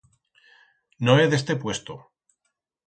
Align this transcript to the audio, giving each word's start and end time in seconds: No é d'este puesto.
No 1.05 1.13
é 1.25 1.29
d'este 1.33 1.59
puesto. 1.63 2.01